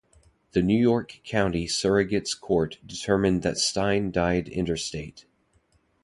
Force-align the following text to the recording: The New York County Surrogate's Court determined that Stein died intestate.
The 0.53 0.63
New 0.63 0.81
York 0.81 1.19
County 1.23 1.67
Surrogate's 1.67 2.33
Court 2.33 2.79
determined 2.83 3.43
that 3.43 3.59
Stein 3.59 4.09
died 4.09 4.47
intestate. 4.47 5.27